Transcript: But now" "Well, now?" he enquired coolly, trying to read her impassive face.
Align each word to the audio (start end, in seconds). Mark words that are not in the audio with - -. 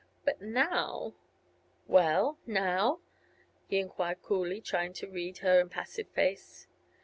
But 0.25 0.41
now" 0.41 1.13
"Well, 1.87 2.39
now?" 2.47 3.01
he 3.67 3.77
enquired 3.77 4.23
coolly, 4.23 4.59
trying 4.59 4.93
to 4.93 5.07
read 5.07 5.37
her 5.45 5.59
impassive 5.59 6.09
face. 6.09 6.65